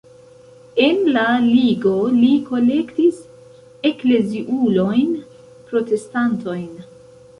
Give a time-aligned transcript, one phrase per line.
[0.85, 3.19] En la ligo li kolektis
[3.91, 6.67] ekleziulojn-protestantojn.